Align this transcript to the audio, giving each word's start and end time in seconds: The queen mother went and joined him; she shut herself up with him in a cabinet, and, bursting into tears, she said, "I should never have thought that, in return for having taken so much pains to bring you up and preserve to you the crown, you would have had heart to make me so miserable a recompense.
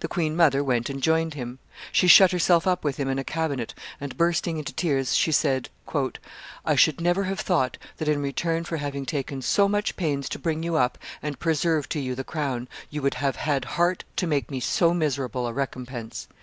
The 0.00 0.08
queen 0.08 0.34
mother 0.34 0.64
went 0.64 0.88
and 0.88 1.02
joined 1.02 1.34
him; 1.34 1.58
she 1.92 2.08
shut 2.08 2.30
herself 2.32 2.66
up 2.66 2.82
with 2.82 2.96
him 2.96 3.10
in 3.10 3.18
a 3.18 3.22
cabinet, 3.24 3.74
and, 4.00 4.16
bursting 4.16 4.56
into 4.56 4.72
tears, 4.72 5.14
she 5.14 5.30
said, 5.30 5.68
"I 6.64 6.74
should 6.76 6.98
never 6.98 7.24
have 7.24 7.40
thought 7.40 7.76
that, 7.98 8.08
in 8.08 8.22
return 8.22 8.64
for 8.64 8.78
having 8.78 9.04
taken 9.04 9.42
so 9.42 9.68
much 9.68 9.94
pains 9.96 10.30
to 10.30 10.38
bring 10.38 10.62
you 10.62 10.76
up 10.76 10.96
and 11.22 11.38
preserve 11.38 11.90
to 11.90 12.00
you 12.00 12.14
the 12.14 12.24
crown, 12.24 12.68
you 12.88 13.02
would 13.02 13.16
have 13.20 13.36
had 13.36 13.66
heart 13.76 14.04
to 14.16 14.26
make 14.26 14.50
me 14.50 14.60
so 14.60 14.94
miserable 14.94 15.46
a 15.46 15.52
recompense. 15.52 16.26